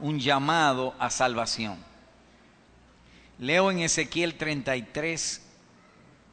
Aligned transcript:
un 0.00 0.18
llamado 0.18 0.94
a 0.98 1.10
salvación. 1.10 1.78
Leo 3.38 3.70
en 3.70 3.80
Ezequiel 3.80 4.34
33, 4.34 5.42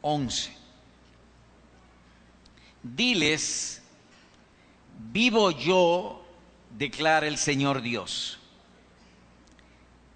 11. 0.01 0.55
Diles, 2.83 3.81
vivo 5.11 5.51
yo, 5.51 6.25
declara 6.77 7.27
el 7.27 7.37
Señor 7.37 7.81
Dios, 7.81 8.39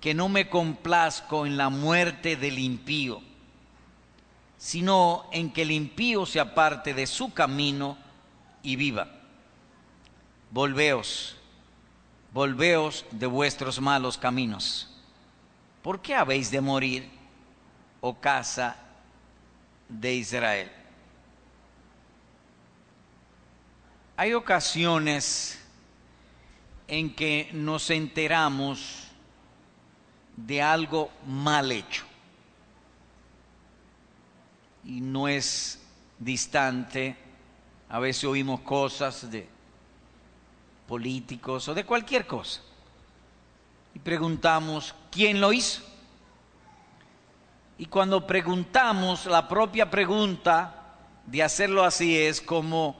que 0.01 0.13
no 0.13 0.29
me 0.29 0.49
complazco 0.49 1.45
en 1.45 1.57
la 1.57 1.69
muerte 1.69 2.35
del 2.35 2.59
impío, 2.59 3.21
sino 4.57 5.27
en 5.31 5.51
que 5.51 5.61
el 5.61 5.71
impío 5.71 6.25
se 6.25 6.39
aparte 6.39 6.93
de 6.93 7.07
su 7.07 7.33
camino 7.33 7.97
y 8.61 8.75
viva. 8.75 9.09
Volveos, 10.51 11.38
volveos 12.33 13.05
de 13.11 13.27
vuestros 13.27 13.79
malos 13.79 14.17
caminos. 14.17 14.89
¿Por 15.81 16.01
qué 16.01 16.15
habéis 16.15 16.51
de 16.51 16.61
morir, 16.61 17.09
oh 18.01 18.13
casa 18.19 18.75
de 19.87 20.13
Israel? 20.15 20.71
Hay 24.17 24.33
ocasiones 24.33 25.57
en 26.87 27.15
que 27.15 27.49
nos 27.53 27.89
enteramos 27.89 29.07
de 30.35 30.61
algo 30.61 31.11
mal 31.25 31.71
hecho. 31.71 32.03
Y 34.83 34.99
no 35.01 35.27
es 35.27 35.81
distante. 36.17 37.15
A 37.87 37.99
veces 37.99 38.23
oímos 38.25 38.59
cosas 38.61 39.29
de 39.29 39.47
políticos 40.89 41.67
o 41.67 41.75
de 41.75 41.85
cualquier 41.85 42.25
cosa. 42.25 42.61
Y 43.93 43.99
preguntamos, 43.99 44.95
¿quién 45.11 45.39
lo 45.39 45.53
hizo? 45.53 45.83
Y 47.77 47.85
cuando 47.85 48.25
preguntamos, 48.25 49.27
la 49.27 49.47
propia 49.47 49.87
pregunta 49.89 50.97
de 51.27 51.43
hacerlo 51.43 51.83
así 51.83 52.17
es 52.17 52.41
como 52.41 52.97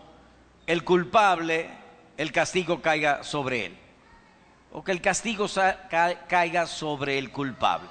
el 0.67 0.83
culpable, 0.83 1.67
el 2.15 2.31
castigo 2.31 2.79
caiga 2.79 3.23
sobre 3.23 3.65
él. 3.65 3.77
O 4.71 4.83
que 4.83 4.91
el 4.91 5.01
castigo 5.01 5.47
caiga 6.27 6.67
sobre 6.67 7.17
el 7.17 7.31
culpable. 7.31 7.89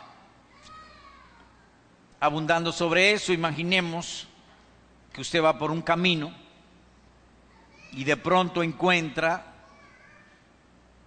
Abundando 2.21 2.71
sobre 2.71 3.11
eso, 3.11 3.33
imaginemos 3.33 4.29
que 5.13 5.23
usted 5.23 5.43
va 5.43 5.59
por 5.59 5.73
un 5.73 5.83
camino 5.83 6.33
y 7.93 8.05
de 8.05 8.17
pronto 8.17 8.63
encuentra 8.63 9.58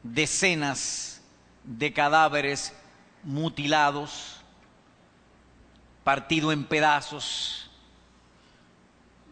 decenas 0.04 1.22
de 1.64 1.94
cadáveres 1.94 2.74
mutilados, 3.24 4.42
partido 6.04 6.52
en 6.52 6.64
pedazos, 6.64 7.70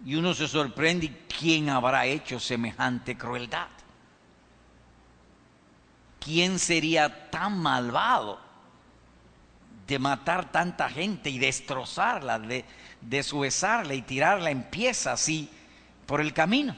y 0.05 0.15
uno 0.15 0.33
se 0.33 0.47
sorprende, 0.47 1.25
¿quién 1.39 1.69
habrá 1.69 2.05
hecho 2.05 2.39
semejante 2.39 3.17
crueldad? 3.17 3.67
¿Quién 6.19 6.59
sería 6.59 7.29
tan 7.29 7.57
malvado 7.57 8.39
de 9.87 9.99
matar 9.99 10.51
tanta 10.51 10.89
gente 10.89 11.29
y 11.29 11.39
destrozarla, 11.39 12.39
de 12.39 12.63
deshuesarla 13.01 13.93
y 13.93 14.01
tirarla 14.01 14.51
en 14.51 14.63
piezas 14.63 15.21
así 15.21 15.49
por 16.05 16.21
el 16.21 16.33
camino? 16.33 16.75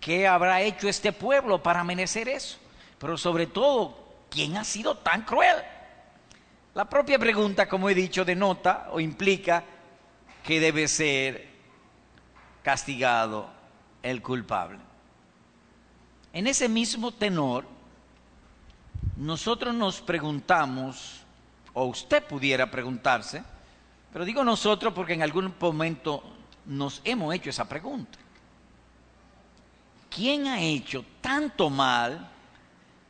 ¿Qué 0.00 0.26
habrá 0.26 0.60
hecho 0.60 0.88
este 0.88 1.12
pueblo 1.12 1.62
para 1.62 1.84
merecer 1.84 2.28
eso? 2.28 2.58
Pero 3.02 3.18
sobre 3.18 3.48
todo, 3.48 3.98
¿quién 4.30 4.56
ha 4.56 4.62
sido 4.62 4.96
tan 4.96 5.22
cruel? 5.22 5.56
La 6.72 6.88
propia 6.88 7.18
pregunta, 7.18 7.68
como 7.68 7.90
he 7.90 7.96
dicho, 7.96 8.24
denota 8.24 8.90
o 8.92 9.00
implica 9.00 9.64
que 10.44 10.60
debe 10.60 10.86
ser 10.86 11.48
castigado 12.62 13.50
el 14.04 14.22
culpable. 14.22 14.78
En 16.32 16.46
ese 16.46 16.68
mismo 16.68 17.10
tenor, 17.10 17.66
nosotros 19.16 19.74
nos 19.74 20.00
preguntamos, 20.00 21.24
o 21.74 21.86
usted 21.86 22.22
pudiera 22.22 22.70
preguntarse, 22.70 23.42
pero 24.12 24.24
digo 24.24 24.44
nosotros 24.44 24.94
porque 24.94 25.14
en 25.14 25.24
algún 25.24 25.52
momento 25.58 26.22
nos 26.66 27.00
hemos 27.02 27.34
hecho 27.34 27.50
esa 27.50 27.68
pregunta. 27.68 28.16
¿Quién 30.08 30.46
ha 30.46 30.60
hecho 30.60 31.04
tanto 31.20 31.68
mal 31.68 32.28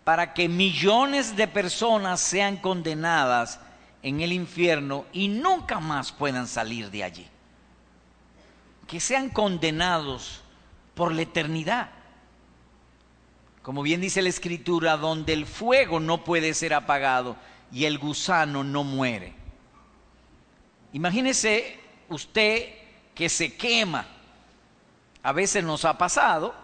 para 0.04 0.34
que 0.34 0.48
millones 0.48 1.36
de 1.36 1.48
personas 1.48 2.20
sean 2.20 2.56
condenadas 2.56 3.60
en 4.02 4.20
el 4.20 4.32
infierno 4.32 5.04
y 5.12 5.28
nunca 5.28 5.80
más 5.80 6.12
puedan 6.12 6.46
salir 6.46 6.90
de 6.90 7.04
allí? 7.04 7.28
que 8.92 9.00
sean 9.00 9.30
condenados 9.30 10.42
por 10.94 11.14
la 11.14 11.22
eternidad. 11.22 11.88
Como 13.62 13.80
bien 13.80 14.02
dice 14.02 14.20
la 14.20 14.28
escritura, 14.28 14.98
donde 14.98 15.32
el 15.32 15.46
fuego 15.46 15.98
no 15.98 16.24
puede 16.24 16.52
ser 16.52 16.74
apagado 16.74 17.36
y 17.72 17.86
el 17.86 17.98
gusano 17.98 18.62
no 18.62 18.84
muere. 18.84 19.32
Imagínese 20.92 21.80
usted 22.10 22.74
que 23.14 23.30
se 23.30 23.56
quema. 23.56 24.04
A 25.22 25.32
veces 25.32 25.64
nos 25.64 25.86
ha 25.86 25.96
pasado. 25.96 26.54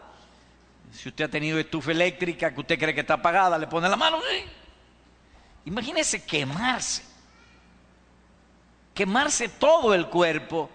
Si 0.92 1.08
usted 1.08 1.24
ha 1.24 1.28
tenido 1.28 1.58
estufa 1.58 1.90
eléctrica 1.90 2.52
que 2.52 2.60
usted 2.60 2.78
cree 2.78 2.94
que 2.94 3.00
está 3.00 3.14
apagada, 3.14 3.58
le 3.58 3.66
pone 3.66 3.88
la 3.88 3.96
mano. 3.96 4.20
Imagínese 5.64 6.24
quemarse. 6.24 7.04
Quemarse 8.94 9.48
todo 9.48 9.94
el 9.94 10.08
cuerpo 10.08 10.70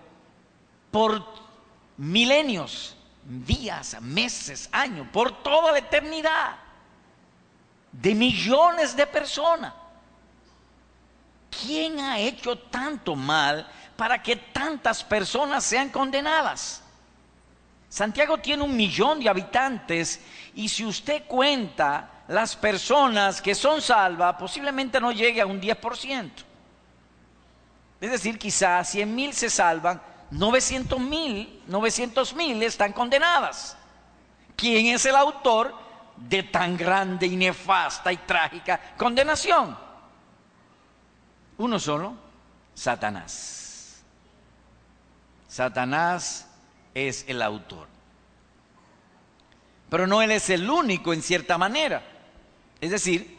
por 0.92 1.26
milenios, 1.98 2.96
días, 3.24 4.00
meses, 4.02 4.70
años, 4.72 5.08
por 5.12 5.44
toda 5.44 5.72
la 5.72 5.80
eternidad, 5.80 6.56
de 7.92 8.16
millones 8.16 8.96
de 8.96 9.08
personas. 9.08 9.74
¿Quién 11.50 12.00
ha 12.00 12.20
hecho 12.20 12.58
tanto 12.58 13.16
mal 13.16 13.68
para 13.96 14.22
que 14.22 14.36
tantas 14.36 15.04
personas 15.04 15.64
sean 15.64 15.90
condenadas? 15.90 16.83
Santiago 17.94 18.40
tiene 18.40 18.64
un 18.64 18.76
millón 18.76 19.20
de 19.20 19.30
habitantes 19.30 20.20
y 20.56 20.68
si 20.68 20.84
usted 20.84 21.28
cuenta 21.28 22.24
las 22.28 22.56
personas 22.56 23.40
que 23.40 23.54
son 23.54 23.84
salvas, 23.84 24.36
posiblemente 24.36 25.00
no 25.00 25.12
llegue 25.12 25.40
a 25.40 25.46
un 25.46 25.62
10%. 25.62 26.32
Es 28.02 28.12
decir, 28.12 28.40
quizás 28.40 28.90
100 28.90 29.14
mil 29.14 29.32
se 29.32 29.48
salvan, 29.48 30.02
900 30.32 31.00
mil, 31.00 31.62
900 31.68 32.34
mil 32.34 32.64
están 32.64 32.94
condenadas. 32.94 33.78
¿Quién 34.56 34.88
es 34.88 35.06
el 35.06 35.16
autor 35.16 35.76
de 36.18 36.42
tan 36.42 36.76
grande 36.76 37.28
y 37.28 37.36
nefasta 37.36 38.12
y 38.12 38.18
trágica 38.18 38.96
condenación? 38.98 39.78
Uno 41.60 41.78
solo, 41.78 42.16
Satanás. 42.74 44.02
Satanás 45.48 46.48
es 46.94 47.26
el 47.28 47.42
autor. 47.42 47.88
Pero 49.90 50.08
no 50.08 50.22
él 50.22 50.32
es 50.32 50.50
el 50.50 50.70
único 50.70 51.14
en 51.14 51.22
cierta 51.22 51.58
manera. 51.58 52.02
Es 52.82 52.92
decir, 52.92 53.38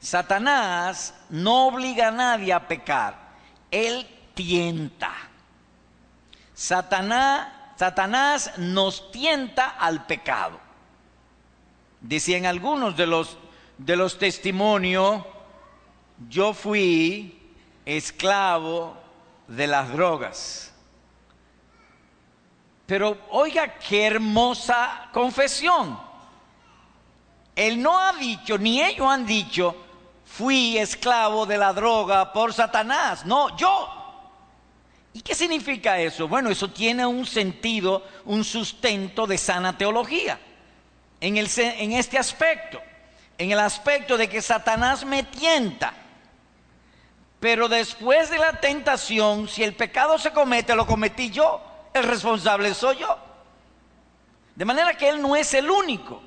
Satanás 0.00 1.14
no 1.30 1.66
obliga 1.66 2.08
a 2.08 2.12
nadie 2.12 2.52
a 2.52 2.66
pecar, 2.66 3.16
él 3.70 4.06
tienta. 4.34 5.12
Satanás, 6.54 7.48
Satanás 7.76 8.52
nos 8.58 9.10
tienta 9.12 9.68
al 9.68 10.06
pecado. 10.06 10.60
Decían 12.00 12.46
algunos 12.46 12.96
de 12.96 13.06
los, 13.06 13.38
de 13.78 13.96
los 13.96 14.18
testimonios, 14.18 15.24
yo 16.28 16.52
fui 16.52 17.54
esclavo 17.84 18.96
de 19.48 19.66
las 19.66 19.92
drogas. 19.92 20.71
Pero 22.92 23.16
oiga 23.30 23.78
qué 23.78 24.04
hermosa 24.04 25.08
confesión. 25.14 25.98
Él 27.56 27.80
no 27.80 27.98
ha 27.98 28.12
dicho, 28.12 28.58
ni 28.58 28.82
ellos 28.82 29.08
han 29.08 29.24
dicho, 29.24 29.74
fui 30.26 30.76
esclavo 30.76 31.46
de 31.46 31.56
la 31.56 31.72
droga 31.72 32.34
por 32.34 32.52
Satanás. 32.52 33.24
No, 33.24 33.56
yo 33.56 33.88
¿Y 35.14 35.22
qué 35.22 35.34
significa 35.34 35.98
eso? 35.98 36.28
Bueno, 36.28 36.50
eso 36.50 36.68
tiene 36.68 37.06
un 37.06 37.24
sentido, 37.24 38.06
un 38.26 38.44
sustento 38.44 39.26
de 39.26 39.38
sana 39.38 39.78
teología. 39.78 40.38
En, 41.18 41.38
el, 41.38 41.48
en 41.56 41.92
este 41.92 42.18
aspecto, 42.18 42.78
en 43.38 43.52
el 43.52 43.58
aspecto 43.58 44.18
de 44.18 44.28
que 44.28 44.42
Satanás 44.42 45.02
me 45.06 45.22
tienta. 45.22 45.94
Pero 47.40 47.70
después 47.70 48.28
de 48.28 48.38
la 48.38 48.60
tentación, 48.60 49.48
si 49.48 49.64
el 49.64 49.72
pecado 49.72 50.18
se 50.18 50.30
comete, 50.30 50.76
lo 50.76 50.86
cometí 50.86 51.30
yo, 51.30 51.71
el 51.92 52.04
responsable 52.04 52.74
soy 52.74 52.98
yo. 52.98 53.18
De 54.54 54.64
manera 54.64 54.94
que 54.94 55.08
Él 55.08 55.20
no 55.20 55.34
es 55.34 55.54
el 55.54 55.70
único, 55.70 56.22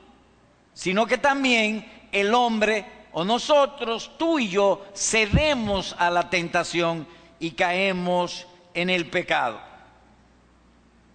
sino 0.73 1.05
que 1.05 1.17
también 1.17 2.07
el 2.11 2.33
hombre 2.33 3.07
o 3.11 3.23
nosotros, 3.23 4.11
tú 4.17 4.39
y 4.39 4.49
yo, 4.49 4.85
cedemos 4.93 5.95
a 5.97 6.09
la 6.09 6.29
tentación 6.29 7.07
y 7.39 7.51
caemos 7.51 8.45
en 8.73 8.89
el 8.89 9.09
pecado. 9.09 9.59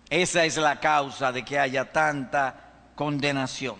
Esa 0.08 0.44
es 0.44 0.56
la 0.56 0.80
causa 0.80 1.30
de 1.30 1.44
que 1.44 1.58
haya 1.58 1.92
tanta 1.92 2.54
condenación. 2.94 3.76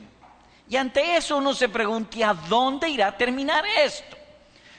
Y 0.68 0.76
ante 0.76 1.16
eso 1.16 1.38
uno 1.38 1.52
se 1.52 1.68
pregunta, 1.68 2.30
¿a 2.30 2.34
dónde 2.34 2.88
irá 2.88 3.08
a 3.08 3.16
terminar 3.16 3.64
esto? 3.66 4.16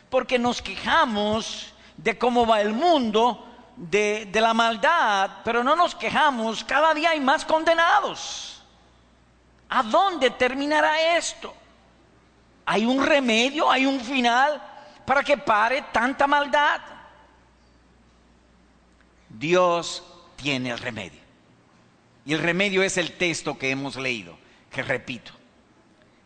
Porque 0.09 0.39
nos 0.39 0.61
quejamos 0.61 1.73
de 1.97 2.17
cómo 2.17 2.45
va 2.45 2.61
el 2.61 2.73
mundo, 2.73 3.50
de, 3.75 4.29
la 4.33 4.53
maldad, 4.53 5.39
pero 5.43 5.63
no 5.63 5.75
nos 5.75 5.95
quejamos, 5.95 6.63
cada 6.63 6.93
día 6.93 7.11
hay 7.11 7.19
más 7.19 7.45
condenados. 7.45 8.61
¿A 9.69 9.83
dónde 9.83 10.29
terminará 10.31 11.17
esto? 11.17 11.53
¿Hay 12.65 12.85
un 12.85 13.05
remedio? 13.05 13.71
¿Hay 13.71 13.85
un 13.85 13.99
final 13.99 14.61
para 15.05 15.23
que 15.23 15.37
pare 15.37 15.83
tanta 15.91 16.27
maldad? 16.27 16.81
Dios 19.29 20.03
tiene 20.35 20.71
el 20.71 20.77
remedio. 20.77 21.21
Y 22.25 22.33
el 22.33 22.39
remedio 22.39 22.83
es 22.83 22.97
el 22.97 23.17
texto 23.17 23.57
que 23.57 23.71
hemos 23.71 23.95
leído, 23.95 24.37
que 24.69 24.83
repito. 24.83 25.31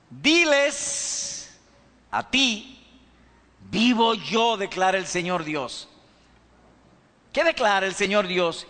Diles 0.10 1.58
a 2.12 2.30
ti, 2.30 2.84
vivo 3.70 4.14
yo, 4.16 4.58
declara 4.58 4.98
el 4.98 5.08
Señor 5.08 5.44
Dios. 5.44 5.88
¿Qué 7.36 7.44
declara 7.44 7.86
el 7.86 7.94
Señor 7.94 8.28
Dios? 8.28 8.66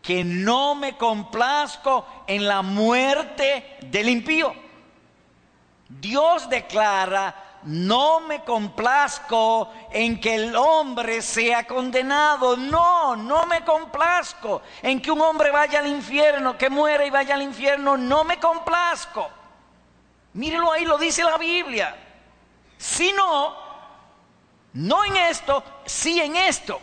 Que 0.00 0.22
no 0.22 0.76
me 0.76 0.96
complazco 0.96 2.06
en 2.28 2.46
la 2.46 2.62
muerte 2.62 3.78
del 3.80 4.08
impío. 4.08 4.54
Dios 5.88 6.48
declara 6.48 7.58
no 7.64 8.20
me 8.20 8.44
complazco 8.44 9.72
en 9.90 10.20
que 10.20 10.36
el 10.36 10.54
hombre 10.54 11.20
sea 11.20 11.66
condenado. 11.66 12.56
No, 12.56 13.16
no 13.16 13.44
me 13.46 13.64
complazco 13.64 14.62
en 14.82 15.02
que 15.02 15.10
un 15.10 15.20
hombre 15.20 15.50
vaya 15.50 15.80
al 15.80 15.88
infierno, 15.88 16.56
que 16.56 16.70
muera 16.70 17.04
y 17.04 17.10
vaya 17.10 17.34
al 17.34 17.42
infierno. 17.42 17.96
No 17.96 18.22
me 18.22 18.38
complazco. 18.38 19.28
Mírelo 20.34 20.70
ahí, 20.70 20.84
lo 20.84 20.96
dice 20.96 21.24
la 21.24 21.38
Biblia. 21.38 21.96
Si 22.78 23.10
no, 23.10 23.56
no 24.74 25.04
en 25.04 25.16
esto, 25.16 25.64
sí 25.84 26.20
en 26.20 26.36
esto. 26.36 26.80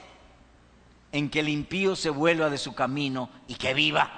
En 1.14 1.30
que 1.30 1.40
el 1.40 1.48
impío 1.48 1.96
se 1.96 2.10
vuelva 2.10 2.50
de 2.50 2.58
su 2.58 2.76
camino 2.76 3.30
y 3.48 3.56
que 3.56 3.74
viva. 3.74 4.12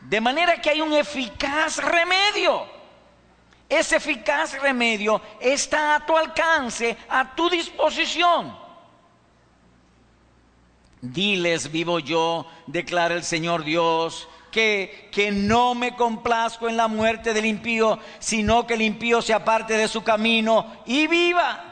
De 0.00 0.20
manera 0.20 0.60
que 0.60 0.70
hay 0.70 0.80
un 0.80 0.92
eficaz 0.92 1.76
remedio 1.76 2.80
ese 3.70 3.96
eficaz 3.96 4.60
remedio 4.60 5.22
está 5.40 5.94
a 5.94 6.04
tu 6.04 6.16
alcance, 6.16 6.96
a 7.08 7.36
tu 7.36 7.48
disposición. 7.48 8.58
Diles, 11.00 11.70
vivo 11.70 12.00
yo, 12.00 12.46
declara 12.66 13.14
el 13.14 13.22
Señor 13.22 13.62
Dios, 13.62 14.28
que, 14.50 15.08
que, 15.12 15.30
no 15.30 15.76
me 15.76 15.94
complazco 15.94 16.68
en 16.68 16.76
la 16.76 16.88
muerte 16.88 17.32
del 17.32 17.46
impío, 17.46 18.00
sino 18.18 18.66
que 18.66 18.74
el 18.74 18.82
impío 18.82 19.22
se 19.22 19.32
aparte 19.32 19.76
de 19.76 19.86
su 19.86 20.02
camino 20.02 20.82
y 20.84 21.06
viva. 21.06 21.69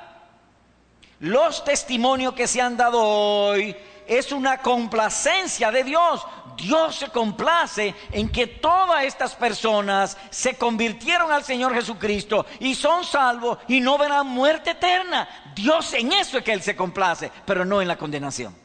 Los 1.20 1.64
testimonios 1.64 2.34
que 2.34 2.46
se 2.46 2.60
han 2.60 2.76
dado 2.76 3.02
hoy 3.02 3.74
es 4.06 4.30
una 4.32 4.58
complacencia 4.58 5.70
de 5.70 5.84
Dios. 5.84 6.24
Dios 6.56 6.96
se 6.96 7.08
complace 7.10 7.94
en 8.10 8.28
que 8.28 8.46
todas 8.46 9.04
estas 9.04 9.34
personas 9.34 10.16
se 10.30 10.56
convirtieron 10.56 11.30
al 11.30 11.44
Señor 11.44 11.74
Jesucristo 11.74 12.46
y 12.58 12.74
son 12.74 13.04
salvos 13.04 13.58
y 13.68 13.80
no 13.80 13.98
verán 13.98 14.26
muerte 14.26 14.70
eterna. 14.70 15.28
Dios 15.54 15.92
en 15.94 16.12
eso 16.12 16.38
es 16.38 16.44
que 16.44 16.52
Él 16.52 16.62
se 16.62 16.76
complace, 16.76 17.30
pero 17.44 17.64
no 17.64 17.80
en 17.80 17.88
la 17.88 17.98
condenación. 17.98 18.56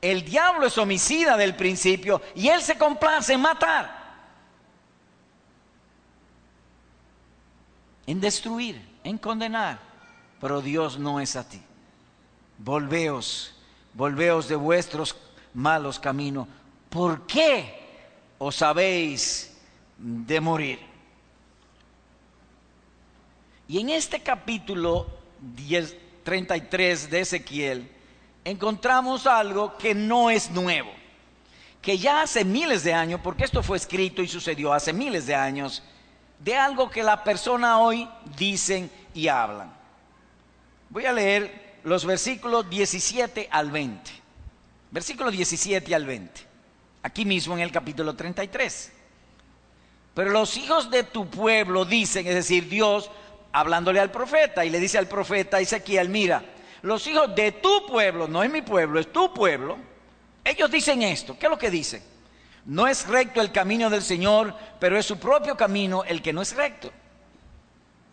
El 0.00 0.24
diablo 0.24 0.66
es 0.66 0.76
homicida 0.78 1.36
del 1.36 1.54
principio 1.54 2.20
y 2.34 2.48
Él 2.48 2.60
se 2.62 2.76
complace 2.76 3.34
en 3.34 3.40
matar, 3.40 4.02
en 8.06 8.20
destruir, 8.20 8.91
en 9.04 9.18
condenar, 9.18 9.78
pero 10.40 10.60
Dios 10.60 10.98
no 10.98 11.20
es 11.20 11.36
a 11.36 11.48
ti 11.48 11.62
volveos, 12.64 13.54
volveos 13.94 14.48
de 14.48 14.56
vuestros 14.56 15.16
malos 15.54 15.98
caminos. 15.98 16.46
¿Por 16.88 17.26
qué 17.26 17.80
os 18.38 18.62
habéis 18.62 19.56
de 19.98 20.40
morir? 20.40 20.78
Y 23.68 23.80
en 23.80 23.90
este 23.90 24.20
capítulo 24.20 25.06
33 26.24 27.10
de 27.10 27.20
Ezequiel 27.20 27.90
encontramos 28.44 29.26
algo 29.26 29.76
que 29.76 29.94
no 29.94 30.30
es 30.30 30.50
nuevo, 30.50 30.90
que 31.80 31.96
ya 31.96 32.22
hace 32.22 32.44
miles 32.44 32.84
de 32.84 32.92
años, 32.92 33.20
porque 33.22 33.44
esto 33.44 33.62
fue 33.62 33.76
escrito 33.76 34.22
y 34.22 34.28
sucedió 34.28 34.72
hace 34.72 34.92
miles 34.92 35.26
de 35.26 35.34
años, 35.34 35.82
de 36.42 36.56
algo 36.56 36.90
que 36.90 37.02
la 37.02 37.22
persona 37.22 37.78
hoy 37.78 38.08
dicen 38.36 38.90
y 39.14 39.28
hablan. 39.28 39.72
Voy 40.90 41.06
a 41.06 41.12
leer 41.12 41.78
los 41.84 42.04
versículos 42.04 42.68
17 42.68 43.48
al 43.50 43.70
20. 43.70 44.10
Versículo 44.90 45.30
17 45.30 45.94
al 45.94 46.04
20. 46.04 46.40
Aquí 47.02 47.24
mismo 47.24 47.54
en 47.54 47.60
el 47.60 47.72
capítulo 47.72 48.14
33. 48.14 48.92
Pero 50.14 50.30
los 50.30 50.56
hijos 50.56 50.90
de 50.90 51.04
tu 51.04 51.28
pueblo 51.30 51.84
dicen, 51.84 52.26
es 52.26 52.34
decir, 52.34 52.68
Dios 52.68 53.10
hablándole 53.52 54.00
al 54.00 54.10
profeta 54.10 54.64
y 54.64 54.70
le 54.70 54.80
dice 54.80 54.98
al 54.98 55.08
profeta 55.08 55.60
Ezequiel, 55.60 56.08
mira, 56.08 56.42
los 56.82 57.06
hijos 57.06 57.34
de 57.34 57.52
tu 57.52 57.86
pueblo, 57.86 58.28
no 58.28 58.42
es 58.42 58.50
mi 58.50 58.62
pueblo, 58.62 58.98
es 58.98 59.12
tu 59.12 59.32
pueblo, 59.32 59.78
ellos 60.44 60.70
dicen 60.70 61.02
esto, 61.02 61.38
¿qué 61.38 61.46
es 61.46 61.50
lo 61.50 61.58
que 61.58 61.70
dicen? 61.70 62.02
No 62.64 62.86
es 62.86 63.06
recto 63.08 63.40
el 63.40 63.50
camino 63.50 63.90
del 63.90 64.02
Señor, 64.02 64.54
pero 64.78 64.96
es 64.98 65.06
su 65.06 65.18
propio 65.18 65.56
camino 65.56 66.04
el 66.04 66.22
que 66.22 66.32
no 66.32 66.42
es 66.42 66.54
recto. 66.54 66.92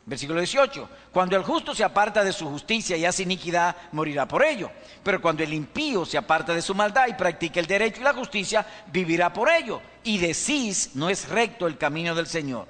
Versículo 0.05 0.39
18. 0.39 0.89
Cuando 1.13 1.35
el 1.35 1.43
justo 1.43 1.75
se 1.75 1.83
aparta 1.83 2.23
de 2.23 2.33
su 2.33 2.49
justicia 2.49 2.97
y 2.97 3.05
hace 3.05 3.21
iniquidad, 3.21 3.75
morirá 3.91 4.27
por 4.27 4.43
ello. 4.43 4.71
Pero 5.03 5.21
cuando 5.21 5.43
el 5.43 5.53
impío 5.53 6.03
se 6.03 6.17
aparta 6.17 6.55
de 6.55 6.63
su 6.63 6.73
maldad 6.73 7.07
y 7.07 7.13
practica 7.13 7.59
el 7.59 7.67
derecho 7.67 8.01
y 8.01 8.03
la 8.03 8.13
justicia, 8.15 8.65
vivirá 8.87 9.31
por 9.31 9.49
ello. 9.49 9.79
Y 10.03 10.17
decís, 10.17 10.91
no 10.95 11.11
es 11.11 11.29
recto 11.29 11.67
el 11.67 11.77
camino 11.77 12.15
del 12.15 12.25
Señor. 12.25 12.67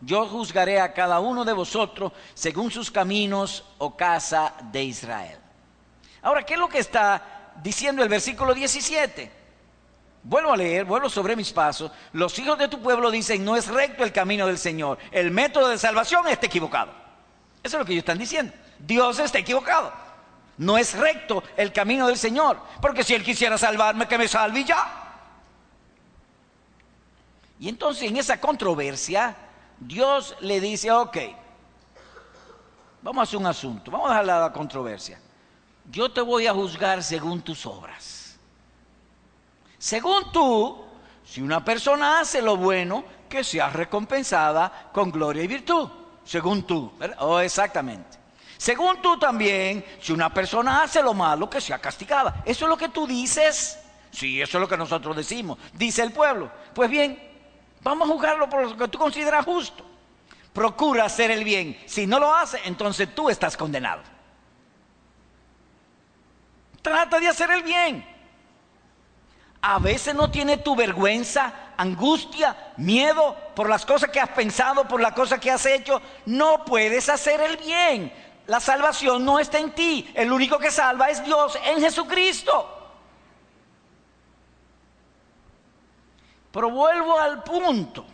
Yo 0.00 0.26
juzgaré 0.26 0.80
a 0.80 0.94
cada 0.94 1.20
uno 1.20 1.44
de 1.44 1.52
vosotros 1.52 2.12
según 2.32 2.70
sus 2.70 2.90
caminos, 2.90 3.64
o 3.76 3.94
casa 3.94 4.54
de 4.72 4.84
Israel. 4.84 5.38
Ahora, 6.22 6.44
¿qué 6.44 6.54
es 6.54 6.60
lo 6.60 6.68
que 6.68 6.78
está 6.78 7.52
diciendo 7.62 8.02
el 8.02 8.08
versículo 8.08 8.54
17? 8.54 9.30
Vuelvo 10.28 10.52
a 10.52 10.58
leer, 10.58 10.84
vuelvo 10.84 11.08
sobre 11.08 11.34
mis 11.34 11.50
pasos. 11.54 11.90
Los 12.12 12.38
hijos 12.38 12.58
de 12.58 12.68
tu 12.68 12.82
pueblo 12.82 13.10
dicen, 13.10 13.42
no 13.42 13.56
es 13.56 13.66
recto 13.66 14.04
el 14.04 14.12
camino 14.12 14.46
del 14.46 14.58
Señor. 14.58 14.98
El 15.10 15.30
método 15.30 15.68
de 15.68 15.78
salvación 15.78 16.28
está 16.28 16.44
equivocado. 16.44 16.92
Eso 17.62 17.76
es 17.76 17.80
lo 17.80 17.86
que 17.86 17.92
ellos 17.92 18.02
están 18.02 18.18
diciendo. 18.18 18.52
Dios 18.78 19.18
está 19.20 19.38
equivocado. 19.38 19.90
No 20.58 20.76
es 20.76 20.92
recto 20.92 21.42
el 21.56 21.72
camino 21.72 22.06
del 22.08 22.18
Señor. 22.18 22.60
Porque 22.82 23.04
si 23.04 23.14
Él 23.14 23.24
quisiera 23.24 23.56
salvarme, 23.56 24.06
que 24.06 24.18
me 24.18 24.28
salve 24.28 24.64
ya. 24.64 24.86
Y 27.58 27.70
entonces 27.70 28.02
en 28.02 28.18
esa 28.18 28.38
controversia, 28.38 29.34
Dios 29.80 30.36
le 30.40 30.60
dice, 30.60 30.92
ok, 30.92 31.16
vamos 33.00 33.20
a 33.20 33.22
hacer 33.22 33.38
un 33.38 33.46
asunto, 33.46 33.90
vamos 33.90 34.10
a 34.10 34.20
dejar 34.20 34.26
la 34.26 34.52
controversia. 34.52 35.18
Yo 35.90 36.10
te 36.10 36.20
voy 36.20 36.46
a 36.46 36.52
juzgar 36.52 37.02
según 37.02 37.40
tus 37.40 37.64
obras. 37.64 38.27
Según 39.78 40.32
tú, 40.32 40.84
si 41.24 41.40
una 41.40 41.64
persona 41.64 42.20
hace 42.20 42.42
lo 42.42 42.56
bueno, 42.56 43.04
que 43.28 43.44
sea 43.44 43.70
recompensada 43.70 44.90
con 44.92 45.10
gloria 45.10 45.42
y 45.42 45.46
virtud. 45.46 45.88
Según 46.24 46.64
tú, 46.64 46.92
oh, 47.18 47.40
exactamente. 47.40 48.18
Según 48.56 49.00
tú 49.00 49.18
también, 49.18 49.84
si 50.00 50.12
una 50.12 50.34
persona 50.34 50.82
hace 50.82 51.02
lo 51.02 51.14
malo, 51.14 51.48
que 51.48 51.60
sea 51.60 51.78
castigada. 51.78 52.42
¿Eso 52.44 52.64
es 52.64 52.68
lo 52.68 52.76
que 52.76 52.88
tú 52.88 53.06
dices? 53.06 53.78
Sí, 54.10 54.40
eso 54.40 54.58
es 54.58 54.62
lo 54.62 54.68
que 54.68 54.76
nosotros 54.76 55.16
decimos, 55.16 55.58
dice 55.74 56.02
el 56.02 56.12
pueblo. 56.12 56.50
Pues 56.74 56.90
bien, 56.90 57.22
vamos 57.82 58.08
a 58.08 58.12
juzgarlo 58.12 58.50
por 58.50 58.66
lo 58.66 58.76
que 58.76 58.88
tú 58.88 58.98
consideras 58.98 59.44
justo. 59.44 59.84
Procura 60.52 61.04
hacer 61.04 61.30
el 61.30 61.44
bien. 61.44 61.78
Si 61.86 62.06
no 62.06 62.18
lo 62.18 62.34
hace, 62.34 62.60
entonces 62.64 63.14
tú 63.14 63.30
estás 63.30 63.56
condenado. 63.56 64.02
Trata 66.82 67.20
de 67.20 67.28
hacer 67.28 67.50
el 67.50 67.62
bien. 67.62 68.17
A 69.60 69.78
veces 69.78 70.14
no 70.14 70.30
tiene 70.30 70.58
tu 70.58 70.76
vergüenza, 70.76 71.52
angustia, 71.76 72.72
miedo 72.76 73.36
por 73.54 73.68
las 73.68 73.84
cosas 73.84 74.10
que 74.10 74.20
has 74.20 74.28
pensado, 74.30 74.86
por 74.86 75.00
las 75.00 75.12
cosas 75.12 75.40
que 75.40 75.50
has 75.50 75.66
hecho. 75.66 76.00
No 76.26 76.64
puedes 76.64 77.08
hacer 77.08 77.40
el 77.40 77.56
bien. 77.56 78.12
La 78.46 78.60
salvación 78.60 79.24
no 79.24 79.38
está 79.38 79.58
en 79.58 79.72
ti. 79.72 80.10
El 80.14 80.32
único 80.32 80.58
que 80.58 80.70
salva 80.70 81.10
es 81.10 81.24
Dios 81.24 81.58
en 81.66 81.80
Jesucristo. 81.80 82.74
Pero 86.52 86.70
vuelvo 86.70 87.18
al 87.18 87.42
punto. 87.42 88.06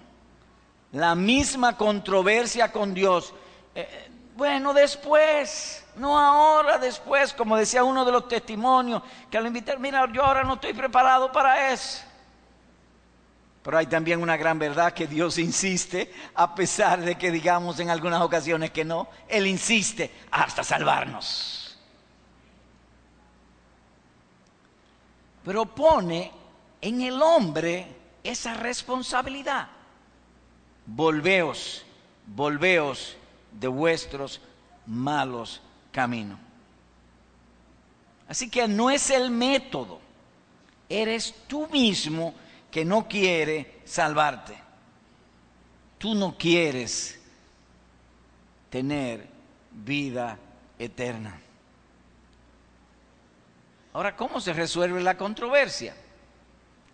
la 0.92 1.14
misma 1.14 1.76
controversia 1.76 2.70
con 2.70 2.94
Dios. 2.94 3.34
Eh, 3.74 4.08
bueno, 4.36 4.72
después, 4.72 5.83
no 5.96 6.18
ahora, 6.18 6.78
después, 6.78 7.32
como 7.32 7.56
decía 7.56 7.84
uno 7.84 8.04
de 8.04 8.12
los 8.12 8.28
testimonios, 8.28 9.02
que 9.30 9.38
al 9.38 9.46
invitar, 9.46 9.78
mira, 9.78 10.10
yo 10.12 10.24
ahora 10.24 10.42
no 10.42 10.54
estoy 10.54 10.72
preparado 10.72 11.30
para 11.30 11.72
eso. 11.72 12.02
Pero 13.62 13.78
hay 13.78 13.86
también 13.86 14.20
una 14.20 14.36
gran 14.36 14.58
verdad 14.58 14.92
que 14.92 15.06
Dios 15.06 15.38
insiste, 15.38 16.12
a 16.34 16.54
pesar 16.54 17.00
de 17.00 17.16
que 17.16 17.30
digamos 17.30 17.80
en 17.80 17.88
algunas 17.88 18.20
ocasiones 18.20 18.72
que 18.72 18.84
no, 18.84 19.08
Él 19.26 19.46
insiste 19.46 20.12
hasta 20.30 20.62
salvarnos. 20.62 21.78
Pero 25.44 25.64
pone 25.66 26.30
en 26.80 27.00
el 27.00 27.22
hombre 27.22 27.86
esa 28.22 28.54
responsabilidad. 28.54 29.68
Volveos, 30.86 31.84
volveos 32.26 33.16
de 33.52 33.68
vuestros 33.68 34.40
malos 34.86 35.62
caminos. 35.94 36.38
Así 38.28 38.50
que 38.50 38.66
no 38.66 38.90
es 38.90 39.10
el 39.10 39.30
método, 39.30 40.00
eres 40.88 41.34
tú 41.46 41.68
mismo 41.68 42.34
que 42.70 42.84
no 42.84 43.06
quiere 43.06 43.80
salvarte. 43.84 44.58
Tú 45.98 46.14
no 46.14 46.36
quieres 46.36 47.20
tener 48.70 49.28
vida 49.70 50.36
eterna. 50.78 51.40
Ahora, 53.92 54.16
¿cómo 54.16 54.40
se 54.40 54.52
resuelve 54.52 55.00
la 55.00 55.16
controversia? 55.16 55.94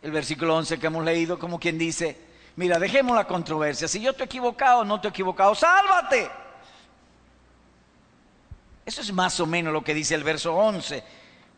El 0.02 0.11
versículo 0.11 0.54
11 0.57 0.78
que 0.78 0.87
hemos 0.87 1.04
leído, 1.04 1.38
como 1.38 1.59
quien 1.59 1.78
dice, 1.78 2.19
mira, 2.57 2.78
dejemos 2.78 3.16
la 3.16 3.26
controversia. 3.26 3.88
Si 3.88 4.00
yo 4.00 4.11
estoy 4.11 4.26
equivocado 4.26 4.80
o 4.80 4.85
no 4.85 4.97
estoy 4.97 5.09
equivocado, 5.09 5.54
sálvate. 5.54 6.30
Eso 8.90 9.02
es 9.02 9.12
más 9.12 9.38
o 9.38 9.47
menos 9.47 9.73
lo 9.73 9.85
que 9.85 9.94
dice 9.94 10.16
el 10.16 10.25
verso 10.25 10.52
11. 10.52 11.04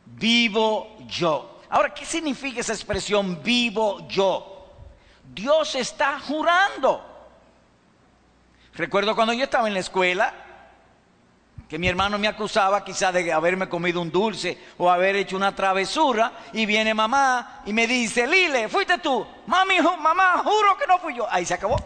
Vivo 0.05 0.99
yo. 1.07 1.63
Ahora, 1.71 1.95
¿qué 1.95 2.05
significa 2.05 2.61
esa 2.61 2.75
expresión 2.75 3.43
vivo 3.43 4.07
yo? 4.07 4.69
Dios 5.33 5.75
está 5.77 6.21
jurando. 6.21 7.03
Recuerdo 8.75 9.15
cuando 9.15 9.33
yo 9.33 9.45
estaba 9.45 9.67
en 9.67 9.73
la 9.73 9.81
escuela, 9.81 10.35
que 11.71 11.79
mi 11.79 11.89
hermano 11.89 12.19
me 12.19 12.29
acusaba 12.29 12.85
quizá 12.85 13.11
de 13.11 13.33
haberme 13.33 13.67
comido 13.67 14.03
un 14.03 14.13
dulce 14.13 14.59
o 14.77 14.91
haber 14.91 15.17
hecho 15.17 15.35
una 15.35 15.57
travesura, 15.57 16.33
y 16.53 16.67
viene 16.67 16.93
mamá 16.93 17.63
y 17.65 17.73
me 17.73 17.87
dice, 17.87 18.27
Lile, 18.27 18.69
fuiste 18.69 18.99
tú, 18.99 19.27
mami, 19.47 19.81
mamá, 19.81 20.43
juro 20.45 20.77
que 20.77 20.87
no 20.87 20.99
fui 20.99 21.15
yo. 21.15 21.27
Ahí 21.31 21.47
se 21.47 21.55
acabó. 21.55 21.79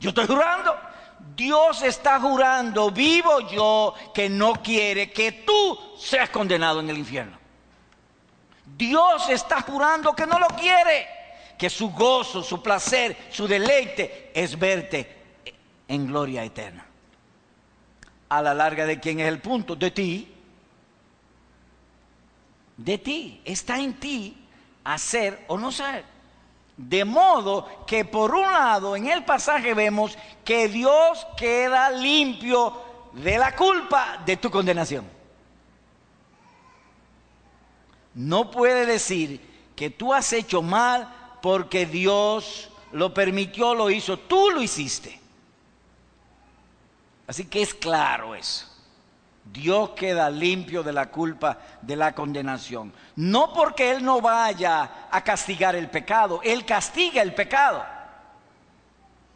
Yo 0.00 0.08
estoy 0.08 0.26
jurando. 0.26 0.76
Dios 1.36 1.82
está 1.82 2.20
jurando, 2.20 2.90
vivo 2.90 3.40
yo, 3.48 3.94
que 4.14 4.28
no 4.28 4.54
quiere 4.62 5.10
que 5.10 5.32
tú 5.32 5.78
seas 5.98 6.30
condenado 6.30 6.80
en 6.80 6.90
el 6.90 6.98
infierno. 6.98 7.36
Dios 8.76 9.28
está 9.28 9.60
jurando 9.62 10.14
que 10.14 10.26
no 10.26 10.38
lo 10.38 10.46
quiere, 10.48 11.08
que 11.58 11.68
su 11.68 11.90
gozo, 11.90 12.42
su 12.42 12.62
placer, 12.62 13.16
su 13.30 13.46
deleite 13.46 14.30
es 14.34 14.58
verte 14.58 15.16
en 15.88 16.06
gloria 16.06 16.44
eterna. 16.44 16.86
A 18.28 18.42
la 18.42 18.54
larga 18.54 18.86
de 18.86 19.00
quién 19.00 19.20
es 19.20 19.28
el 19.28 19.40
punto, 19.40 19.76
de 19.76 19.90
ti. 19.90 20.32
De 22.76 22.98
ti, 22.98 23.40
está 23.44 23.78
en 23.78 23.94
ti 23.94 24.36
hacer 24.84 25.44
o 25.48 25.58
no 25.58 25.70
ser. 25.70 26.13
De 26.76 27.04
modo 27.04 27.84
que 27.86 28.04
por 28.04 28.34
un 28.34 28.42
lado 28.42 28.96
en 28.96 29.06
el 29.06 29.24
pasaje 29.24 29.74
vemos 29.74 30.18
que 30.44 30.68
Dios 30.68 31.26
queda 31.36 31.90
limpio 31.90 33.10
de 33.12 33.38
la 33.38 33.54
culpa 33.54 34.22
de 34.26 34.36
tu 34.36 34.50
condenación 34.50 35.14
no 38.14 38.50
puede 38.50 38.86
decir 38.86 39.40
que 39.74 39.90
tú 39.90 40.14
has 40.14 40.32
hecho 40.32 40.62
mal 40.62 41.36
porque 41.42 41.84
Dios 41.84 42.70
lo 42.92 43.12
permitió, 43.12 43.74
lo 43.74 43.90
hizo, 43.90 44.18
tú 44.18 44.50
lo 44.50 44.62
hiciste. 44.62 45.20
Así 47.26 47.46
que 47.46 47.62
es 47.62 47.74
claro 47.74 48.34
eso. 48.34 48.66
Dios 49.44 49.90
queda 49.90 50.30
limpio 50.30 50.82
de 50.82 50.92
la 50.92 51.10
culpa 51.10 51.58
de 51.82 51.96
la 51.96 52.14
condenación. 52.14 52.92
No 53.16 53.52
porque 53.52 53.90
Él 53.90 54.04
no 54.04 54.20
vaya 54.20 55.08
a 55.10 55.22
castigar 55.22 55.76
el 55.76 55.90
pecado, 55.90 56.40
Él 56.42 56.64
castiga 56.64 57.20
el 57.22 57.34
pecado. 57.34 57.84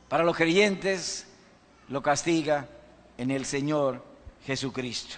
Para 0.09 0.25
los 0.25 0.37
creyentes 0.37 1.27
lo 1.88 2.03
castiga 2.03 2.67
en 3.19 3.31
el 3.31 3.45
Señor 3.45 4.03
Jesucristo. 4.47 5.17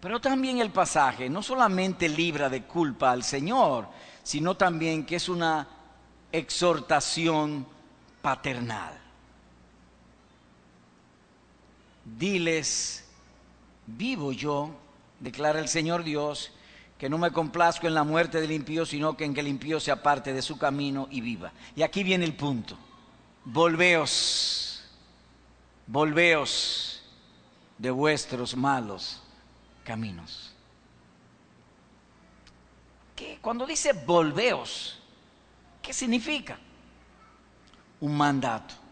Pero 0.00 0.20
también 0.20 0.58
el 0.58 0.70
pasaje 0.70 1.28
no 1.28 1.42
solamente 1.42 2.08
libra 2.08 2.48
de 2.48 2.62
culpa 2.62 3.10
al 3.10 3.22
Señor, 3.22 3.88
sino 4.22 4.56
también 4.56 5.04
que 5.04 5.16
es 5.16 5.28
una 5.28 5.66
exhortación 6.32 7.66
paternal. 8.22 9.05
Diles, 12.06 13.04
vivo 13.86 14.30
yo, 14.30 14.70
declara 15.18 15.58
el 15.58 15.68
Señor 15.68 16.04
Dios, 16.04 16.52
que 16.98 17.10
no 17.10 17.18
me 17.18 17.32
complazco 17.32 17.88
en 17.88 17.94
la 17.94 18.04
muerte 18.04 18.40
del 18.40 18.52
impío, 18.52 18.86
sino 18.86 19.16
que 19.16 19.24
en 19.24 19.34
que 19.34 19.40
el 19.40 19.48
impío 19.48 19.80
se 19.80 19.90
aparte 19.90 20.32
de 20.32 20.40
su 20.40 20.56
camino 20.56 21.08
y 21.10 21.20
viva. 21.20 21.52
Y 21.74 21.82
aquí 21.82 22.04
viene 22.04 22.24
el 22.24 22.34
punto. 22.34 22.78
Volveos, 23.44 24.84
volveos 25.86 27.02
de 27.76 27.90
vuestros 27.90 28.56
malos 28.56 29.20
caminos. 29.84 30.52
¿Qué? 33.14 33.38
Cuando 33.42 33.66
dice 33.66 33.92
volveos, 33.92 34.98
¿qué 35.82 35.92
significa? 35.92 36.58
Un 38.00 38.16
mandato. 38.16 38.85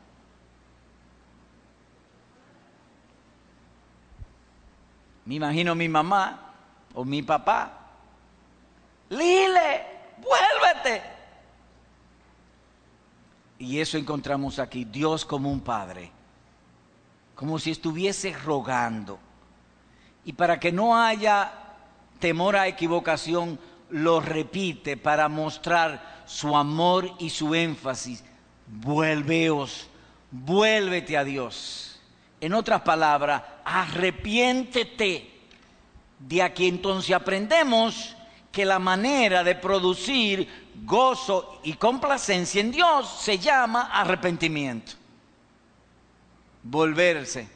Me 5.26 5.36
imagino 5.36 5.74
mi 5.74 5.88
mamá 5.88 6.52
o 6.94 7.04
mi 7.04 7.22
papá. 7.22 7.78
Lile, 9.10 9.86
vuélvete. 10.18 11.02
Y 13.58 13.80
eso 13.80 13.96
encontramos 13.96 14.58
aquí, 14.58 14.84
Dios 14.84 15.24
como 15.24 15.50
un 15.50 15.60
padre, 15.60 16.10
como 17.34 17.58
si 17.58 17.70
estuviese 17.70 18.32
rogando 18.32 19.18
y 20.24 20.32
para 20.32 20.58
que 20.58 20.72
no 20.72 20.96
haya 20.96 21.52
temor 22.18 22.56
a 22.56 22.66
equivocación, 22.66 23.58
lo 23.90 24.20
repite 24.20 24.96
para 24.96 25.28
mostrar 25.28 26.22
su 26.26 26.56
amor 26.56 27.10
y 27.18 27.30
su 27.30 27.54
énfasis. 27.54 28.24
Vuelveos, 28.66 29.88
vuélvete 30.30 31.18
a 31.18 31.24
Dios. 31.24 31.93
En 32.40 32.54
otras 32.54 32.82
palabras, 32.82 33.42
arrepiéntete. 33.64 35.30
De 36.18 36.42
aquí 36.42 36.68
entonces 36.68 37.14
aprendemos 37.14 38.16
que 38.50 38.64
la 38.64 38.78
manera 38.78 39.42
de 39.42 39.56
producir 39.56 40.70
gozo 40.84 41.60
y 41.64 41.74
complacencia 41.74 42.60
en 42.60 42.70
Dios 42.70 43.08
se 43.20 43.38
llama 43.38 43.90
arrepentimiento. 43.92 44.92
Volverse 46.62 47.48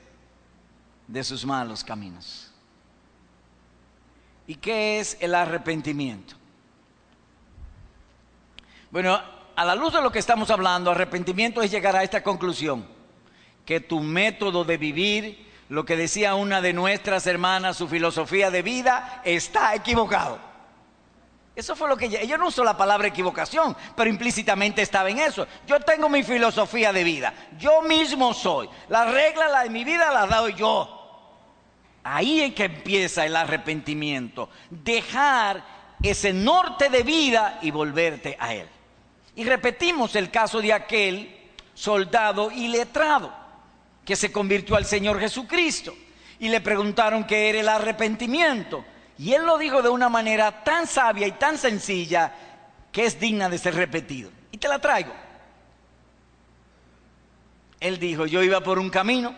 de 1.06 1.25
sus 1.25 1.44
malos 1.44 1.85
caminos. 1.85 2.50
¿Y 4.47 4.56
qué 4.56 4.99
es 4.99 5.16
el 5.20 5.35
arrepentimiento? 5.35 6.35
Bueno, 8.90 9.20
a 9.54 9.64
la 9.64 9.75
luz 9.75 9.92
de 9.92 10.00
lo 10.00 10.11
que 10.11 10.18
estamos 10.18 10.50
hablando, 10.50 10.90
arrepentimiento 10.90 11.62
es 11.62 11.70
llegar 11.70 11.94
a 11.94 12.02
esta 12.02 12.23
conclusión, 12.23 12.87
que 13.68 13.80
tu 13.80 14.00
método 14.00 14.64
de 14.64 14.78
vivir, 14.78 15.46
lo 15.68 15.84
que 15.84 15.94
decía 15.94 16.34
una 16.37 16.62
de 16.62 16.72
nuestras 16.72 17.26
hermanas, 17.26 17.76
su 17.76 17.87
filosofía 17.87 18.50
de 18.50 18.62
vida, 18.62 19.20
está 19.26 19.75
equivocado. 19.75 20.38
Eso 21.54 21.76
fue 21.76 21.87
lo 21.87 21.94
que 21.94 22.06
ella, 22.06 22.38
no 22.38 22.46
usó 22.46 22.64
la 22.64 22.78
palabra 22.78 23.08
equivocación, 23.08 23.76
pero 23.94 24.08
implícitamente 24.08 24.80
estaba 24.80 25.10
en 25.10 25.18
eso. 25.18 25.46
Yo 25.66 25.78
tengo 25.80 26.08
mi 26.08 26.22
filosofía 26.22 26.94
de 26.94 27.04
vida, 27.04 27.34
yo 27.58 27.82
mismo 27.82 28.32
soy. 28.32 28.70
La 28.88 29.04
regla 29.04 29.48
la 29.48 29.64
de 29.64 29.68
mi 29.68 29.84
vida 29.84 30.10
la 30.14 30.25
doy 30.25 30.54
yo. 30.54 31.44
Ahí 32.04 32.40
es 32.40 32.54
que 32.54 32.64
empieza 32.64 33.26
el 33.26 33.37
arrepentimiento. 33.37 34.48
Dejar 34.70 35.62
ese 36.02 36.32
norte 36.32 36.88
de 36.88 37.02
vida 37.02 37.58
y 37.60 37.70
volverte 37.70 38.34
a 38.40 38.54
Él. 38.54 38.66
Y 39.37 39.44
repetimos 39.44 40.16
el 40.16 40.30
caso 40.30 40.62
de 40.62 40.72
aquel 40.72 41.50
soldado 41.75 42.50
iletrado 42.50 43.48
que 44.09 44.17
se 44.17 44.33
convirtió 44.33 44.75
al 44.75 44.87
Señor 44.87 45.21
Jesucristo. 45.21 45.95
Y 46.41 46.49
le 46.49 46.62
preguntaron 46.62 47.27
qué 47.27 47.50
era 47.50 47.61
el 47.61 47.69
arrepentimiento. 47.69 48.83
Y 49.19 49.35
él 49.35 49.45
lo 49.45 49.59
dijo 49.59 49.83
de 49.83 49.91
una 49.91 50.09
manera 50.09 50.65
tan 50.65 50.87
sabia 50.87 51.27
y 51.27 51.33
tan 51.33 51.59
sencilla 51.59 52.33
que 52.91 53.05
es 53.05 53.21
digna 53.21 53.50
de 53.50 53.59
ser 53.59 53.75
repetido. 53.75 54.31
Y 54.50 54.57
te 54.57 54.67
la 54.67 54.79
traigo. 54.79 55.12
Él 57.81 57.99
dijo, 57.99 58.25
yo 58.25 58.43
iba 58.43 58.62
por 58.62 58.79
un 58.79 58.88
camino 58.88 59.37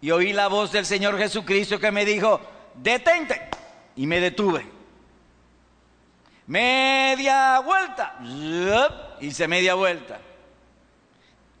y 0.00 0.12
oí 0.12 0.32
la 0.32 0.46
voz 0.46 0.70
del 0.70 0.86
Señor 0.86 1.18
Jesucristo 1.18 1.80
que 1.80 1.90
me 1.90 2.04
dijo, 2.04 2.40
detente. 2.76 3.42
Y 3.96 4.06
me 4.06 4.20
detuve. 4.20 4.64
Media 6.46 7.58
vuelta. 7.58 8.20
Hice 9.20 9.48
media 9.48 9.74
vuelta. 9.74 10.20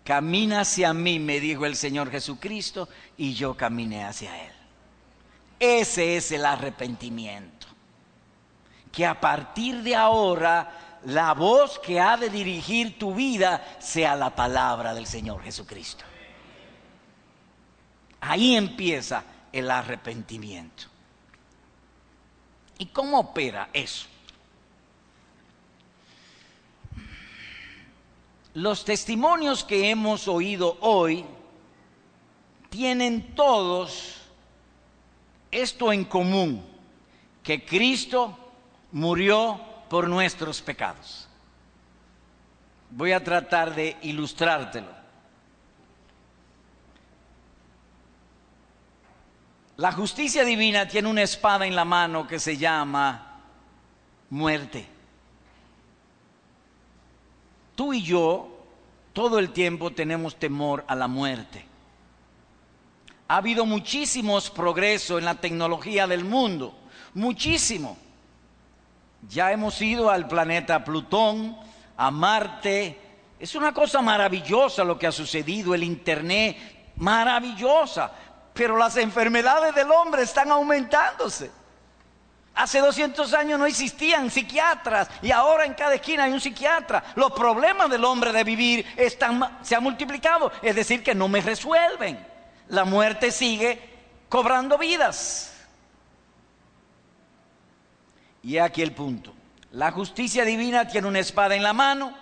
Camina 0.04 0.60
hacia 0.60 0.92
mí, 0.92 1.18
me 1.18 1.38
dijo 1.38 1.64
el 1.64 1.76
Señor 1.76 2.10
Jesucristo, 2.10 2.88
y 3.16 3.34
yo 3.34 3.56
caminé 3.56 4.04
hacia 4.04 4.44
Él. 4.44 4.52
Ese 5.60 6.16
es 6.16 6.32
el 6.32 6.44
arrepentimiento. 6.44 7.68
Que 8.90 9.06
a 9.06 9.20
partir 9.20 9.82
de 9.82 9.94
ahora 9.94 10.98
la 11.04 11.34
voz 11.34 11.78
que 11.78 12.00
ha 12.00 12.16
de 12.16 12.30
dirigir 12.30 12.98
tu 12.98 13.14
vida 13.14 13.76
sea 13.78 14.16
la 14.16 14.34
palabra 14.34 14.92
del 14.92 15.06
Señor 15.06 15.42
Jesucristo. 15.42 16.04
Ahí 18.20 18.56
empieza 18.56 19.24
el 19.52 19.70
arrepentimiento. 19.70 20.84
¿Y 22.78 22.86
cómo 22.86 23.20
opera 23.20 23.68
eso? 23.72 24.06
Los 28.54 28.84
testimonios 28.84 29.64
que 29.64 29.90
hemos 29.90 30.28
oído 30.28 30.76
hoy 30.80 31.24
tienen 32.68 33.34
todos 33.34 34.18
esto 35.50 35.92
en 35.92 36.04
común, 36.04 36.64
que 37.42 37.64
Cristo 37.64 38.36
murió 38.90 39.60
por 39.88 40.08
nuestros 40.08 40.60
pecados. 40.60 41.28
Voy 42.90 43.12
a 43.12 43.22
tratar 43.22 43.74
de 43.74 43.96
ilustrártelo. 44.02 45.02
La 49.76 49.92
justicia 49.92 50.44
divina 50.44 50.86
tiene 50.86 51.08
una 51.08 51.22
espada 51.22 51.66
en 51.66 51.74
la 51.74 51.84
mano 51.84 52.26
que 52.26 52.38
se 52.38 52.56
llama 52.56 53.40
muerte. 54.30 54.91
Tú 57.82 57.92
y 57.92 58.00
yo 58.00 58.48
todo 59.12 59.40
el 59.40 59.50
tiempo 59.50 59.90
tenemos 59.90 60.36
temor 60.36 60.84
a 60.86 60.94
la 60.94 61.08
muerte. 61.08 61.66
Ha 63.26 63.38
habido 63.38 63.66
muchísimos 63.66 64.50
progresos 64.50 65.18
en 65.18 65.24
la 65.24 65.34
tecnología 65.34 66.06
del 66.06 66.24
mundo, 66.24 66.78
muchísimo. 67.12 67.98
Ya 69.28 69.50
hemos 69.50 69.82
ido 69.82 70.10
al 70.10 70.28
planeta 70.28 70.84
Plutón, 70.84 71.56
a 71.96 72.12
Marte. 72.12 73.00
Es 73.40 73.56
una 73.56 73.74
cosa 73.74 74.00
maravillosa 74.00 74.84
lo 74.84 74.96
que 74.96 75.08
ha 75.08 75.12
sucedido, 75.12 75.74
el 75.74 75.82
Internet, 75.82 76.92
maravillosa. 76.98 78.12
Pero 78.54 78.76
las 78.76 78.96
enfermedades 78.96 79.74
del 79.74 79.90
hombre 79.90 80.22
están 80.22 80.52
aumentándose. 80.52 81.50
Hace 82.54 82.80
200 82.80 83.32
años 83.32 83.58
no 83.58 83.64
existían 83.64 84.30
psiquiatras 84.30 85.08
y 85.22 85.30
ahora 85.30 85.64
en 85.64 85.72
cada 85.72 85.94
esquina 85.94 86.24
hay 86.24 86.32
un 86.32 86.40
psiquiatra. 86.40 87.02
Los 87.14 87.32
problemas 87.32 87.88
del 87.88 88.04
hombre 88.04 88.30
de 88.32 88.44
vivir 88.44 88.86
se 89.62 89.74
han 89.74 89.82
multiplicado, 89.82 90.52
es 90.60 90.74
decir, 90.74 91.02
que 91.02 91.14
no 91.14 91.28
me 91.28 91.40
resuelven. 91.40 92.26
La 92.68 92.84
muerte 92.84 93.30
sigue 93.30 93.80
cobrando 94.28 94.76
vidas. 94.76 95.54
Y 98.42 98.58
aquí 98.58 98.82
el 98.82 98.92
punto. 98.92 99.32
La 99.70 99.90
justicia 99.90 100.44
divina 100.44 100.86
tiene 100.86 101.08
una 101.08 101.20
espada 101.20 101.54
en 101.54 101.62
la 101.62 101.72
mano. 101.72 102.14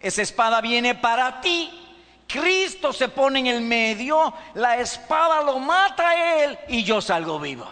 Esa 0.00 0.22
espada 0.22 0.60
viene 0.60 0.96
para 0.96 1.40
ti. 1.40 1.70
Cristo 2.26 2.92
se 2.92 3.08
pone 3.08 3.40
en 3.40 3.46
el 3.46 3.60
medio. 3.60 4.34
La 4.54 4.78
espada 4.78 5.42
lo 5.42 5.58
mata 5.60 6.08
a 6.08 6.42
él 6.42 6.58
y 6.68 6.82
yo 6.82 7.00
salgo 7.00 7.38
vivo. 7.38 7.68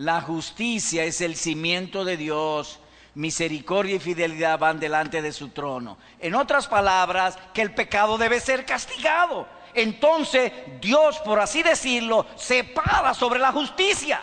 La 0.00 0.22
justicia 0.22 1.04
es 1.04 1.20
el 1.20 1.36
cimiento 1.36 2.06
de 2.06 2.16
Dios. 2.16 2.80
Misericordia 3.16 3.96
y 3.96 3.98
fidelidad 3.98 4.58
van 4.58 4.80
delante 4.80 5.20
de 5.20 5.30
su 5.30 5.50
trono. 5.50 5.98
En 6.18 6.34
otras 6.34 6.68
palabras, 6.68 7.36
que 7.52 7.60
el 7.60 7.74
pecado 7.74 8.16
debe 8.16 8.40
ser 8.40 8.64
castigado. 8.64 9.46
Entonces 9.74 10.52
Dios, 10.80 11.18
por 11.18 11.38
así 11.38 11.62
decirlo, 11.62 12.24
se 12.34 12.64
para 12.64 13.12
sobre 13.12 13.40
la 13.40 13.52
justicia. 13.52 14.22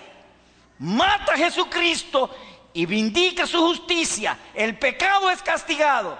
Mata 0.80 1.34
a 1.34 1.38
Jesucristo 1.38 2.36
y 2.74 2.88
vindica 2.88 3.46
su 3.46 3.60
justicia. 3.60 4.36
El 4.56 4.80
pecado 4.80 5.30
es 5.30 5.44
castigado. 5.44 6.18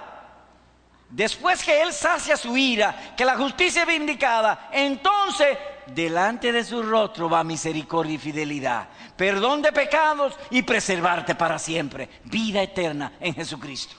Después 1.10 1.64
que 1.64 1.82
Él 1.82 1.92
sacia 1.92 2.36
su 2.36 2.56
ira, 2.56 3.14
que 3.16 3.24
la 3.24 3.36
justicia 3.36 3.82
es 3.82 3.88
vindicada, 3.88 4.68
entonces 4.70 5.58
delante 5.94 6.52
de 6.52 6.64
su 6.64 6.82
rostro 6.82 7.28
va 7.28 7.44
misericordia 7.44 8.14
y 8.14 8.18
fidelidad, 8.18 8.88
perdón 9.16 9.62
de 9.62 9.72
pecados 9.72 10.34
y 10.50 10.62
preservarte 10.62 11.34
para 11.34 11.58
siempre, 11.58 12.08
vida 12.24 12.62
eterna 12.62 13.14
en 13.20 13.34
Jesucristo. 13.34 13.94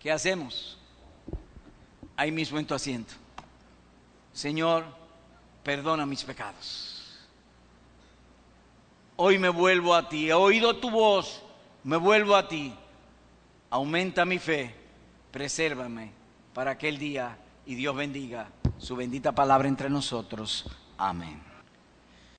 ¿Qué 0.00 0.10
hacemos? 0.12 0.78
Ahí 2.16 2.30
mismo 2.30 2.58
en 2.58 2.66
tu 2.66 2.74
asiento. 2.74 3.14
Señor, 4.32 4.84
perdona 5.62 6.06
mis 6.06 6.22
pecados. 6.24 7.26
Hoy 9.16 9.38
me 9.38 9.48
vuelvo 9.48 9.94
a 9.94 10.08
ti, 10.08 10.28
he 10.28 10.34
oído 10.34 10.76
tu 10.76 10.90
voz, 10.90 11.42
me 11.84 11.96
vuelvo 11.96 12.36
a 12.36 12.46
ti. 12.46 12.72
Aumenta 13.70 14.24
mi 14.24 14.38
fe 14.38 14.86
presérvame 15.36 16.12
para 16.54 16.70
aquel 16.70 16.98
día 16.98 17.36
y 17.66 17.74
Dios 17.74 17.94
bendiga 17.96 18.48
su 18.78 18.96
bendita 18.96 19.32
palabra 19.32 19.68
entre 19.68 19.90
nosotros. 19.90 20.64
Amén. 20.96 21.55